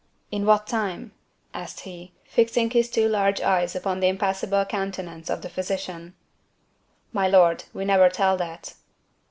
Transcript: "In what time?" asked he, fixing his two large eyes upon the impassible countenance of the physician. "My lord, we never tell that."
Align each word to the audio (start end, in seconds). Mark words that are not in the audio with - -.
"In 0.31 0.47
what 0.47 0.65
time?" 0.65 1.11
asked 1.53 1.81
he, 1.81 2.11
fixing 2.23 2.71
his 2.71 2.89
two 2.89 3.07
large 3.07 3.39
eyes 3.39 3.75
upon 3.75 3.99
the 3.99 4.07
impassible 4.07 4.65
countenance 4.65 5.29
of 5.29 5.43
the 5.43 5.47
physician. 5.49 6.15
"My 7.13 7.27
lord, 7.27 7.65
we 7.71 7.85
never 7.85 8.09
tell 8.09 8.35
that." 8.37 8.73